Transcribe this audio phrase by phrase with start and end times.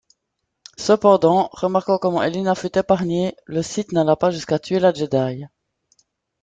[0.79, 5.45] Cependant, remarquant comment Eleena fut épargnée, le sith n'alla pas jusqu'à tuer la jedi.